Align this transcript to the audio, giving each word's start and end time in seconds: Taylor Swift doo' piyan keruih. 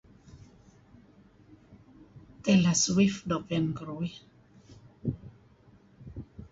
Taylor 2.43 2.75
Swift 2.83 3.21
doo' 3.29 3.45
piyan 3.47 3.67
keruih. 3.77 4.15